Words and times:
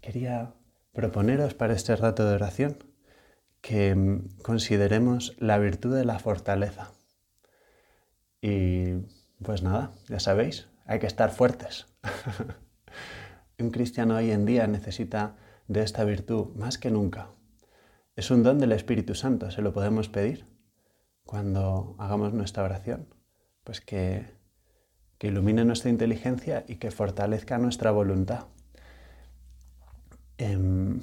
quería 0.00 0.54
proponeros 0.92 1.54
para 1.54 1.74
este 1.74 1.96
rato 1.96 2.26
de 2.26 2.34
oración 2.34 2.78
que 3.60 4.22
consideremos 4.42 5.36
la 5.38 5.58
virtud 5.58 5.94
de 5.94 6.04
la 6.04 6.18
fortaleza. 6.18 6.92
Y 8.40 8.94
pues 9.42 9.62
nada, 9.62 9.92
ya 10.08 10.20
sabéis, 10.20 10.68
hay 10.86 10.98
que 10.98 11.06
estar 11.06 11.30
fuertes. 11.30 11.86
un 13.58 13.70
cristiano 13.70 14.16
hoy 14.16 14.30
en 14.30 14.46
día 14.46 14.66
necesita 14.66 15.36
de 15.68 15.82
esta 15.82 16.04
virtud 16.04 16.54
más 16.54 16.78
que 16.78 16.90
nunca. 16.90 17.28
Es 18.16 18.30
un 18.30 18.42
don 18.42 18.58
del 18.58 18.72
Espíritu 18.72 19.14
Santo, 19.14 19.50
se 19.50 19.62
lo 19.62 19.72
podemos 19.72 20.08
pedir 20.08 20.46
cuando 21.24 21.94
hagamos 21.98 22.32
nuestra 22.32 22.64
oración. 22.64 23.14
Pues 23.62 23.80
que, 23.80 24.26
que 25.18 25.28
ilumine 25.28 25.64
nuestra 25.64 25.90
inteligencia 25.90 26.64
y 26.66 26.76
que 26.76 26.90
fortalezca 26.90 27.58
nuestra 27.58 27.90
voluntad. 27.90 28.46
Em, 30.40 31.00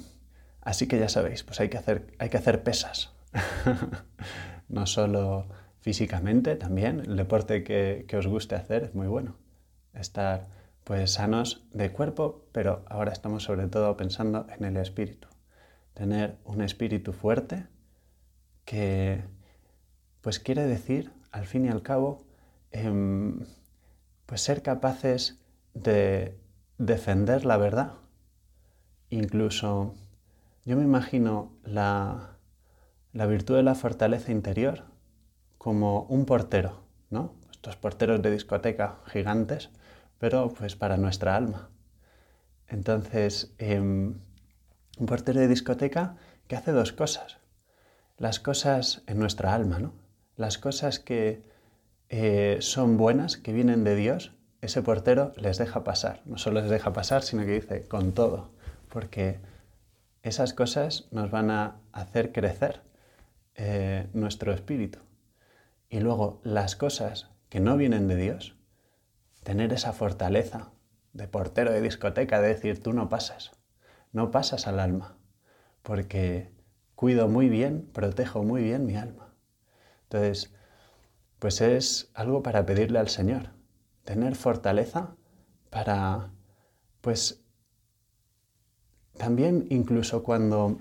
así 0.62 0.88
que 0.88 0.98
ya 0.98 1.08
sabéis, 1.08 1.44
pues 1.44 1.60
hay 1.60 1.68
que 1.68 1.78
hacer, 1.78 2.12
hay 2.18 2.28
que 2.28 2.36
hacer 2.36 2.64
pesas. 2.64 3.12
no 4.68 4.86
solo 4.86 5.46
físicamente, 5.78 6.56
también 6.56 7.00
el 7.00 7.16
deporte 7.16 7.62
que, 7.62 8.04
os 8.18 8.26
guste 8.26 8.56
hacer 8.56 8.82
es 8.82 8.94
muy 8.96 9.06
bueno. 9.06 9.36
Estar 9.94 10.48
pues 10.82 11.12
sanos 11.12 11.66
de 11.72 11.92
cuerpo, 11.92 12.46
pero 12.50 12.84
ahora 12.88 13.12
estamos 13.12 13.44
sobre 13.44 13.68
todo 13.68 13.96
pensando 13.96 14.46
en 14.58 14.64
el 14.64 14.76
espíritu. 14.76 15.28
Tener 15.94 16.38
un 16.44 16.60
espíritu 16.60 17.12
fuerte 17.12 17.66
que 18.64 19.22
pues 20.20 20.40
quiere 20.40 20.66
decir, 20.66 21.12
al 21.30 21.46
fin 21.46 21.64
y 21.64 21.68
al 21.68 21.82
cabo, 21.82 22.26
em, 22.72 23.46
pues 24.26 24.40
ser 24.40 24.62
capaces 24.62 25.38
de 25.74 26.36
defender 26.78 27.44
la 27.44 27.56
verdad. 27.56 27.92
Incluso 29.10 29.94
yo 30.64 30.76
me 30.76 30.84
imagino 30.84 31.52
la, 31.64 32.36
la 33.12 33.26
virtud 33.26 33.56
de 33.56 33.62
la 33.62 33.74
fortaleza 33.74 34.32
interior 34.32 34.84
como 35.56 36.02
un 36.04 36.24
portero, 36.24 36.82
¿no? 37.10 37.34
Estos 37.50 37.76
porteros 37.76 38.22
de 38.22 38.30
discoteca 38.30 39.00
gigantes 39.06 39.70
pero 40.18 40.52
pues 40.52 40.76
para 40.76 40.96
nuestra 40.96 41.36
alma. 41.36 41.70
Entonces, 42.66 43.54
em, 43.58 44.20
un 44.98 45.06
portero 45.06 45.40
de 45.40 45.48
discoteca 45.48 46.16
que 46.48 46.56
hace 46.56 46.72
dos 46.72 46.92
cosas. 46.92 47.38
Las 48.18 48.40
cosas 48.40 49.02
en 49.06 49.18
nuestra 49.18 49.54
alma, 49.54 49.78
¿no? 49.78 49.92
Las 50.36 50.58
cosas 50.58 50.98
que 50.98 51.42
eh, 52.08 52.58
son 52.60 52.96
buenas, 52.96 53.36
que 53.36 53.52
vienen 53.52 53.84
de 53.84 53.94
Dios, 53.94 54.34
ese 54.60 54.82
portero 54.82 55.32
les 55.36 55.58
deja 55.58 55.84
pasar. 55.84 56.22
No 56.26 56.36
solo 56.36 56.60
les 56.60 56.70
deja 56.70 56.92
pasar, 56.92 57.22
sino 57.22 57.44
que 57.44 57.52
dice 57.52 57.86
con 57.86 58.12
todo, 58.12 58.50
porque 58.88 59.40
esas 60.22 60.52
cosas 60.52 61.08
nos 61.10 61.30
van 61.30 61.50
a 61.50 61.80
hacer 61.92 62.32
crecer 62.32 62.82
eh, 63.54 64.08
nuestro 64.12 64.52
espíritu. 64.52 64.98
Y 65.88 66.00
luego 66.00 66.40
las 66.44 66.76
cosas 66.76 67.30
que 67.48 67.60
no 67.60 67.76
vienen 67.76 68.08
de 68.08 68.16
Dios, 68.16 68.56
tener 69.42 69.72
esa 69.72 69.92
fortaleza 69.92 70.70
de 71.12 71.28
portero 71.28 71.72
de 71.72 71.80
discoteca, 71.80 72.40
de 72.40 72.48
decir, 72.48 72.82
tú 72.82 72.92
no 72.92 73.08
pasas, 73.08 73.52
no 74.12 74.30
pasas 74.30 74.66
al 74.66 74.78
alma, 74.78 75.16
porque 75.82 76.52
cuido 76.94 77.28
muy 77.28 77.48
bien, 77.48 77.88
protejo 77.92 78.42
muy 78.42 78.62
bien 78.62 78.84
mi 78.84 78.96
alma. 78.96 79.34
Entonces, 80.04 80.54
pues 81.38 81.60
es 81.60 82.10
algo 82.14 82.42
para 82.42 82.66
pedirle 82.66 82.98
al 82.98 83.08
Señor, 83.08 83.50
tener 84.04 84.34
fortaleza 84.34 85.16
para, 85.70 86.30
pues, 87.00 87.44
también 89.18 89.66
incluso 89.68 90.22
cuando 90.22 90.78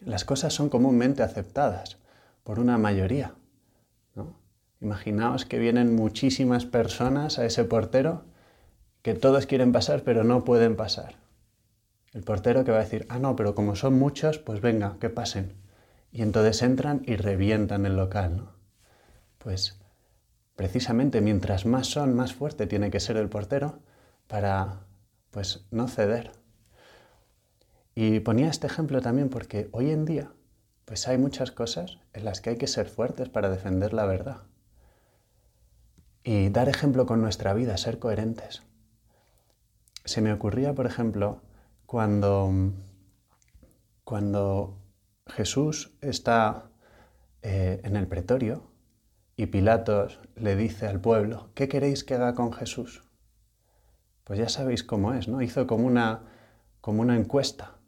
las 0.00 0.24
cosas 0.24 0.52
son 0.52 0.68
comúnmente 0.68 1.22
aceptadas 1.22 1.98
por 2.42 2.58
una 2.58 2.78
mayoría, 2.78 3.34
Imaginaos 4.82 5.44
que 5.44 5.60
vienen 5.60 5.94
muchísimas 5.94 6.66
personas 6.66 7.38
a 7.38 7.46
ese 7.46 7.62
portero 7.62 8.24
que 9.02 9.14
todos 9.14 9.46
quieren 9.46 9.70
pasar 9.70 10.02
pero 10.02 10.24
no 10.24 10.42
pueden 10.42 10.74
pasar. 10.74 11.14
El 12.12 12.24
portero 12.24 12.64
que 12.64 12.72
va 12.72 12.78
a 12.78 12.82
decir, 12.82 13.06
ah, 13.08 13.20
no, 13.20 13.36
pero 13.36 13.54
como 13.54 13.76
son 13.76 13.94
muchos, 13.94 14.38
pues 14.38 14.60
venga, 14.60 14.96
que 15.00 15.08
pasen. 15.08 15.54
Y 16.10 16.22
entonces 16.22 16.62
entran 16.62 17.02
y 17.06 17.14
revientan 17.14 17.86
el 17.86 17.96
local. 17.96 18.48
Pues 19.38 19.80
precisamente 20.56 21.20
mientras 21.20 21.64
más 21.64 21.86
son, 21.86 22.14
más 22.14 22.34
fuerte 22.34 22.66
tiene 22.66 22.90
que 22.90 23.00
ser 23.00 23.16
el 23.16 23.28
portero 23.28 23.78
para 24.26 24.80
pues 25.30 25.64
no 25.70 25.86
ceder. 25.86 26.32
Y 27.94 28.20
ponía 28.20 28.48
este 28.48 28.66
ejemplo 28.66 29.00
también 29.00 29.28
porque 29.28 29.68
hoy 29.72 29.90
en 29.90 30.04
día 30.04 30.32
pues 30.84 31.06
hay 31.08 31.18
muchas 31.18 31.52
cosas 31.52 31.98
en 32.12 32.24
las 32.24 32.40
que 32.40 32.50
hay 32.50 32.56
que 32.56 32.66
ser 32.66 32.88
fuertes 32.88 33.28
para 33.28 33.50
defender 33.50 33.92
la 33.92 34.06
verdad 34.06 34.42
y 36.24 36.50
dar 36.50 36.68
ejemplo 36.68 37.06
con 37.06 37.20
nuestra 37.20 37.52
vida, 37.54 37.76
ser 37.76 37.98
coherentes. 37.98 38.62
Se 40.04 40.20
me 40.20 40.32
ocurría, 40.32 40.74
por 40.74 40.86
ejemplo, 40.86 41.42
cuando, 41.86 42.50
cuando 44.04 44.78
Jesús 45.26 45.96
está 46.00 46.70
eh, 47.42 47.80
en 47.84 47.96
el 47.96 48.06
pretorio 48.06 48.70
y 49.36 49.46
Pilatos 49.46 50.20
le 50.36 50.56
dice 50.56 50.86
al 50.86 51.00
pueblo, 51.00 51.50
¿qué 51.54 51.68
queréis 51.68 52.04
que 52.04 52.14
haga 52.14 52.34
con 52.34 52.52
Jesús? 52.52 53.02
Pues 54.24 54.38
ya 54.38 54.48
sabéis 54.48 54.84
cómo 54.84 55.14
es, 55.14 55.26
¿no? 55.26 55.42
Hizo 55.42 55.66
como 55.66 55.86
una, 55.86 56.24
como 56.80 57.02
una 57.02 57.16
encuesta 57.16 57.81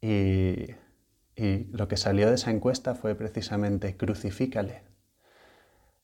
y, 0.00 0.74
y 1.36 1.64
lo 1.70 1.88
que 1.88 1.96
salió 1.96 2.28
de 2.28 2.34
esa 2.34 2.50
encuesta 2.50 2.94
fue 2.94 3.14
precisamente 3.14 3.96
crucifícale, 3.96 4.82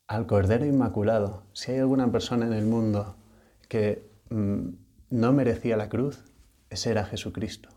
al 0.06 0.26
Cordero 0.26 0.66
Inmaculado. 0.66 1.44
Si 1.52 1.72
hay 1.72 1.78
alguna 1.78 2.10
persona 2.12 2.46
en 2.46 2.52
el 2.52 2.66
mundo 2.66 3.16
que 3.68 4.08
mm, 4.30 4.68
no 5.10 5.32
merecía 5.32 5.76
la 5.76 5.88
cruz, 5.88 6.24
ese 6.70 6.90
era 6.90 7.04
Jesucristo. 7.04 7.68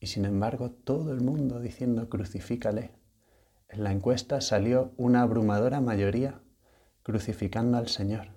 Y 0.00 0.08
sin 0.08 0.24
embargo, 0.24 0.70
todo 0.70 1.12
el 1.12 1.20
mundo 1.20 1.60
diciendo 1.60 2.08
crucifícale. 2.08 2.92
En 3.68 3.84
la 3.84 3.92
encuesta 3.92 4.40
salió 4.40 4.92
una 4.96 5.22
abrumadora 5.22 5.80
mayoría 5.80 6.40
crucificando 7.02 7.78
al 7.78 7.88
Señor. 7.88 8.28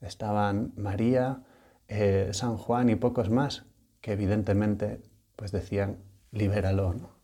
Estaban 0.00 0.72
María, 0.76 1.44
eh, 1.88 2.30
San 2.32 2.56
Juan 2.56 2.88
y 2.90 2.96
pocos 2.96 3.30
más 3.30 3.66
que 4.00 4.12
evidentemente 4.12 5.02
pues 5.38 5.52
decían 5.52 6.02
libéralo. 6.32 7.14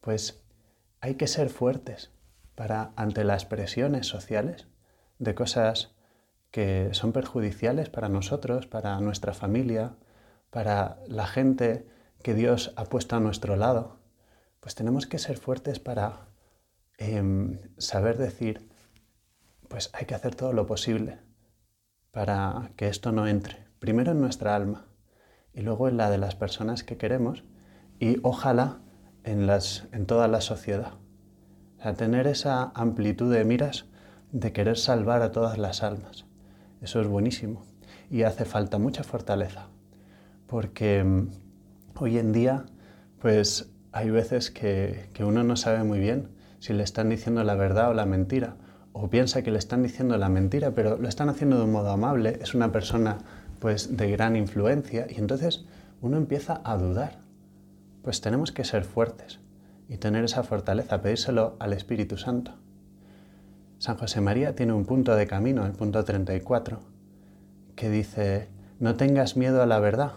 pues 0.00 0.44
hay 1.00 1.16
que 1.16 1.26
ser 1.26 1.50
fuertes, 1.50 2.12
para 2.54 2.92
ante 2.94 3.24
las 3.24 3.44
presiones 3.44 4.06
sociales 4.06 4.68
de 5.18 5.34
cosas 5.34 5.96
que 6.52 6.90
son 6.92 7.12
perjudiciales 7.12 7.90
para 7.90 8.08
nosotros, 8.08 8.66
para 8.68 9.00
nuestra 9.00 9.34
familia, 9.34 9.96
para 10.50 10.98
la 11.08 11.26
gente 11.26 11.88
que 12.22 12.34
Dios 12.34 12.72
ha 12.76 12.84
puesto 12.84 13.16
a 13.16 13.20
nuestro 13.20 13.56
lado, 13.56 13.98
pues 14.60 14.76
tenemos 14.76 15.06
que 15.06 15.18
ser 15.18 15.36
fuertes 15.36 15.80
para 15.80 16.28
em, 16.96 17.58
saber 17.76 18.18
decir, 18.18 18.70
pues 19.68 19.90
hay 19.94 20.06
que 20.06 20.14
hacer 20.14 20.36
todo 20.36 20.52
lo 20.52 20.66
posible 20.66 21.18
para 22.12 22.70
que 22.76 22.88
esto 22.88 23.10
no 23.10 23.26
entre, 23.26 23.66
primero 23.80 24.12
en 24.12 24.20
nuestra 24.20 24.54
alma 24.54 24.89
y 25.54 25.62
luego 25.62 25.88
en 25.88 25.96
la 25.96 26.10
de 26.10 26.18
las 26.18 26.34
personas 26.34 26.84
que 26.84 26.96
queremos 26.96 27.44
y 27.98 28.18
ojalá 28.22 28.78
en, 29.24 29.46
las, 29.46 29.88
en 29.92 30.06
toda 30.06 30.28
la 30.28 30.40
sociedad 30.40 30.92
a 31.80 31.94
tener 31.94 32.26
esa 32.26 32.72
amplitud 32.74 33.32
de 33.32 33.44
miras 33.44 33.86
de 34.32 34.52
querer 34.52 34.76
salvar 34.76 35.22
a 35.22 35.32
todas 35.32 35.58
las 35.58 35.82
almas. 35.82 36.26
Eso 36.80 37.00
es 37.00 37.06
buenísimo 37.06 37.64
y 38.10 38.22
hace 38.22 38.44
falta 38.44 38.78
mucha 38.78 39.02
fortaleza, 39.02 39.68
porque 40.46 41.02
mm, 41.04 41.28
hoy 41.96 42.18
en 42.18 42.32
día 42.32 42.64
pues 43.20 43.70
hay 43.92 44.10
veces 44.10 44.50
que, 44.50 45.10
que 45.14 45.24
uno 45.24 45.42
no 45.44 45.56
sabe 45.56 45.84
muy 45.84 45.98
bien 45.98 46.28
si 46.58 46.72
le 46.72 46.82
están 46.82 47.08
diciendo 47.08 47.42
la 47.44 47.54
verdad 47.54 47.90
o 47.90 47.94
la 47.94 48.06
mentira, 48.06 48.56
o 48.92 49.08
piensa 49.08 49.42
que 49.42 49.50
le 49.50 49.58
están 49.58 49.82
diciendo 49.82 50.16
la 50.16 50.28
mentira, 50.28 50.72
pero 50.72 50.96
lo 50.96 51.08
están 51.08 51.28
haciendo 51.28 51.56
de 51.58 51.64
un 51.64 51.72
modo 51.72 51.90
amable, 51.90 52.38
es 52.42 52.54
una 52.54 52.72
persona 52.72 53.18
pues 53.60 53.96
de 53.96 54.10
gran 54.10 54.34
influencia 54.36 55.06
y 55.08 55.18
entonces 55.18 55.64
uno 56.00 56.16
empieza 56.16 56.60
a 56.64 56.76
dudar. 56.76 57.20
Pues 58.02 58.20
tenemos 58.20 58.50
que 58.50 58.64
ser 58.64 58.84
fuertes 58.84 59.40
y 59.88 59.98
tener 59.98 60.24
esa 60.24 60.42
fortaleza, 60.42 61.02
pedírselo 61.02 61.56
al 61.60 61.72
Espíritu 61.72 62.16
Santo. 62.16 62.54
San 63.78 63.96
José 63.96 64.20
María 64.20 64.54
tiene 64.54 64.72
un 64.72 64.84
punto 64.84 65.14
de 65.14 65.26
camino, 65.26 65.66
el 65.66 65.72
punto 65.72 66.04
34, 66.04 66.80
que 67.76 67.90
dice, 67.90 68.48
no 68.78 68.96
tengas 68.96 69.36
miedo 69.36 69.62
a 69.62 69.66
la 69.66 69.78
verdad, 69.78 70.12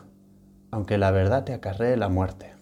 aunque 0.72 0.98
la 0.98 1.12
verdad 1.12 1.44
te 1.44 1.54
acarree 1.54 1.98
la 1.98 2.10
muerte. 2.10 2.54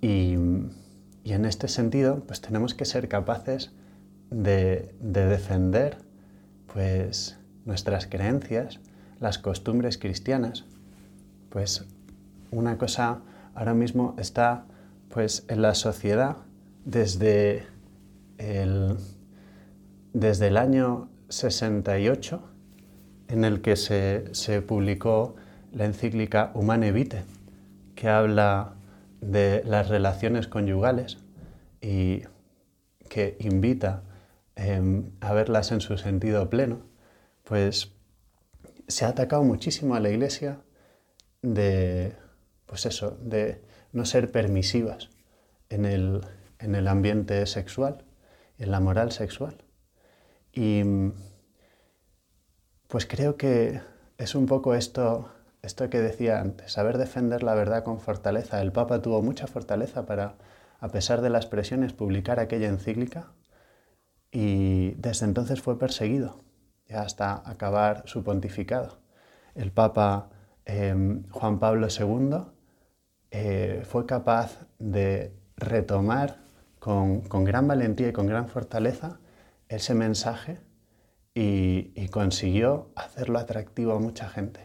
Y, 0.00 0.34
en 0.34 1.44
este 1.44 1.68
sentido, 1.68 2.24
pues 2.26 2.40
tenemos 2.40 2.74
que 2.74 2.84
ser 2.84 3.08
capaces 3.08 3.72
de, 4.30 4.94
de 5.00 5.26
defender 5.26 5.98
pues, 6.72 7.38
nuestras 7.64 8.06
creencias, 8.06 8.80
las 9.20 9.38
costumbres 9.38 9.98
cristianas, 9.98 10.64
pues 11.50 11.84
una 12.50 12.78
cosa 12.78 13.20
ahora 13.54 13.74
mismo 13.74 14.14
está 14.18 14.64
pues 15.08 15.44
en 15.48 15.62
la 15.62 15.74
sociedad 15.74 16.36
desde 16.84 17.66
el, 18.38 18.96
desde 20.12 20.48
el 20.48 20.56
año 20.56 21.08
68 21.28 22.42
en 23.28 23.44
el 23.44 23.60
que 23.60 23.76
se, 23.76 24.34
se 24.34 24.62
publicó 24.62 25.36
la 25.72 25.84
encíclica 25.84 26.50
Humane 26.54 26.92
Vitae, 26.92 27.24
que 27.94 28.08
habla 28.08 28.74
de 29.20 29.62
las 29.64 29.88
relaciones 29.88 30.48
conyugales 30.48 31.18
y 31.80 32.22
que 33.08 33.36
invita 33.40 34.02
em, 34.56 35.10
a 35.20 35.32
verlas 35.32 35.72
en 35.72 35.80
su 35.80 35.98
sentido 35.98 36.48
pleno, 36.48 36.78
pues 37.44 37.92
se 38.88 39.04
ha 39.04 39.08
atacado 39.08 39.44
muchísimo 39.44 39.94
a 39.94 40.00
la 40.00 40.10
Iglesia 40.10 40.60
de, 41.42 42.16
pues 42.66 42.86
eso, 42.86 43.16
de 43.22 43.62
no 43.92 44.04
ser 44.04 44.32
permisivas 44.32 45.10
en 45.68 45.84
el, 45.84 46.22
en 46.58 46.74
el 46.74 46.88
ambiente 46.88 47.46
sexual, 47.46 48.04
en 48.58 48.70
la 48.70 48.80
moral 48.80 49.12
sexual. 49.12 49.64
Y 50.52 50.82
pues 52.88 53.06
creo 53.06 53.36
que 53.36 53.80
es 54.16 54.34
un 54.34 54.46
poco 54.46 54.74
esto, 54.74 55.30
esto 55.62 55.88
que 55.90 56.00
decía 56.00 56.40
antes, 56.40 56.72
saber 56.72 56.98
defender 56.98 57.42
la 57.42 57.54
verdad 57.54 57.84
con 57.84 58.00
fortaleza. 58.00 58.60
El 58.60 58.72
Papa 58.72 59.02
tuvo 59.02 59.22
mucha 59.22 59.46
fortaleza 59.46 60.06
para, 60.06 60.36
a 60.80 60.88
pesar 60.88 61.20
de 61.20 61.30
las 61.30 61.46
presiones, 61.46 61.92
publicar 61.92 62.40
aquella 62.40 62.68
encíclica 62.68 63.32
y 64.32 64.92
desde 64.92 65.26
entonces 65.26 65.60
fue 65.60 65.78
perseguido, 65.78 66.42
hasta 66.94 67.42
acabar 67.48 68.02
su 68.06 68.24
pontificado. 68.24 68.98
El 69.54 69.72
Papa 69.72 70.30
em, 70.64 71.28
Juan 71.30 71.58
Pablo 71.58 71.88
II 71.88 72.38
eh, 73.30 73.82
fue 73.84 74.06
capaz 74.06 74.66
de 74.78 75.34
retomar 75.56 76.38
con, 76.78 77.22
gran 77.44 77.66
valentía 77.68 78.08
y 78.08 78.12
con 78.12 78.26
gran 78.26 78.48
fortaleza 78.48 79.20
ese 79.68 79.94
mensaje 79.94 80.60
y, 81.34 82.08
consiguió 82.08 82.90
hacerlo 82.96 83.38
atractivo 83.38 83.92
a 83.92 84.00
mucha 84.00 84.28
gente. 84.28 84.60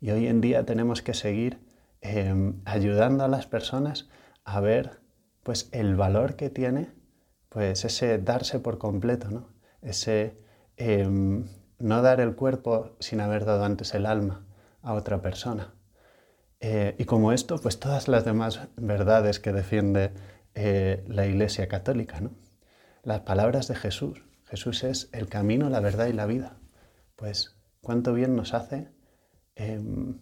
Y 0.00 0.10
hoy 0.10 0.28
en 0.28 0.40
día 0.40 0.64
tenemos 0.64 1.02
que 1.02 1.12
seguir 1.12 1.60
em, 2.00 2.60
ayudando 2.64 3.24
a 3.24 3.28
las 3.28 3.46
personas 3.46 4.08
a 4.44 4.60
ver 4.60 5.00
pues, 5.42 5.68
el 5.72 5.96
valor 5.96 6.36
que 6.36 6.50
tiene 6.50 6.92
pues, 7.48 7.84
ese 7.84 8.18
darse 8.18 8.60
por 8.60 8.78
completo, 8.78 9.30
¿no? 9.30 9.48
ese 9.82 10.38
em, 10.78 11.46
no 11.78 12.02
dar 12.02 12.20
el 12.20 12.34
cuerpo 12.34 12.96
sin 13.00 13.20
haber 13.20 13.44
dado 13.44 13.64
antes 13.64 13.94
el 13.94 14.06
alma 14.06 14.46
a 14.82 14.94
otra 14.94 15.20
persona. 15.20 15.74
Eh, 16.60 16.96
y 16.98 17.04
como 17.04 17.32
esto, 17.32 17.58
pues 17.58 17.78
todas 17.78 18.08
las 18.08 18.24
demás 18.24 18.68
verdades 18.76 19.38
que 19.38 19.52
defiende 19.52 20.12
eh, 20.54 21.04
la 21.06 21.26
Iglesia 21.26 21.68
Católica. 21.68 22.20
¿no? 22.20 22.32
Las 23.02 23.20
palabras 23.20 23.68
de 23.68 23.74
Jesús. 23.74 24.24
Jesús 24.46 24.82
es 24.82 25.10
el 25.12 25.28
camino, 25.28 25.68
la 25.68 25.80
verdad 25.80 26.06
y 26.06 26.12
la 26.12 26.26
vida. 26.26 26.58
Pues 27.16 27.56
cuánto 27.80 28.14
bien 28.14 28.34
nos 28.34 28.54
hace 28.54 28.88
em, 29.56 30.20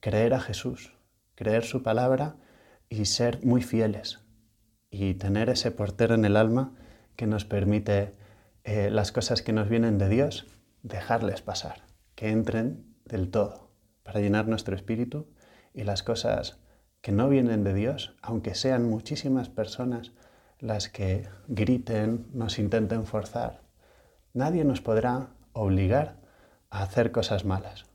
creer 0.00 0.34
a 0.34 0.40
Jesús, 0.40 0.94
creer 1.34 1.64
su 1.64 1.82
palabra 1.82 2.36
y 2.88 3.04
ser 3.04 3.44
muy 3.44 3.62
fieles 3.62 4.20
y 4.90 5.14
tener 5.14 5.50
ese 5.50 5.70
portero 5.70 6.14
en 6.14 6.24
el 6.24 6.36
alma 6.36 6.74
que 7.16 7.26
nos 7.26 7.44
permite 7.44 8.14
eh, 8.70 8.90
las 8.90 9.12
cosas 9.12 9.40
que 9.40 9.54
nos 9.54 9.70
vienen 9.70 9.96
de 9.96 10.10
Dios, 10.10 10.46
dejarles 10.82 11.40
pasar, 11.40 11.86
que 12.14 12.28
entren 12.28 12.94
del 13.06 13.30
todo, 13.30 13.70
para 14.02 14.20
llenar 14.20 14.46
nuestro 14.46 14.76
espíritu 14.76 15.26
y 15.72 15.84
las 15.84 16.02
cosas 16.02 16.58
que 17.00 17.10
no 17.10 17.30
vienen 17.30 17.64
de 17.64 17.72
Dios, 17.72 18.14
aunque 18.20 18.54
sean 18.54 18.86
muchísimas 18.86 19.48
personas 19.48 20.12
las 20.58 20.90
que 20.90 21.26
griten, 21.46 22.26
nos 22.34 22.58
intenten 22.58 23.06
forzar, 23.06 23.62
nadie 24.34 24.66
nos 24.66 24.82
podrá 24.82 25.30
obligar 25.54 26.20
a 26.68 26.82
hacer 26.82 27.10
cosas 27.10 27.46
malas. 27.46 27.86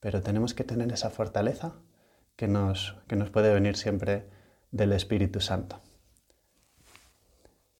Pero 0.00 0.20
tenemos 0.22 0.52
que 0.52 0.64
tener 0.64 0.92
esa 0.92 1.08
fortaleza 1.08 1.72
que 2.36 2.48
nos, 2.48 2.98
que 3.08 3.16
nos 3.16 3.30
puede 3.30 3.54
venir 3.54 3.78
siempre 3.78 4.28
del 4.72 4.92
Espíritu 4.92 5.40
Santo. 5.40 5.80